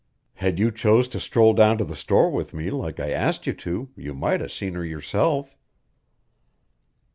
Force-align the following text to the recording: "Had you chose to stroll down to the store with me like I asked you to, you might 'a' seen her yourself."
"Had 0.33 0.57
you 0.57 0.71
chose 0.71 1.07
to 1.09 1.19
stroll 1.19 1.53
down 1.53 1.77
to 1.77 1.85
the 1.85 1.95
store 1.95 2.31
with 2.31 2.55
me 2.55 2.71
like 2.71 2.99
I 2.99 3.11
asked 3.11 3.45
you 3.45 3.53
to, 3.53 3.91
you 3.95 4.15
might 4.15 4.41
'a' 4.41 4.49
seen 4.49 4.73
her 4.73 4.83
yourself." 4.83 5.59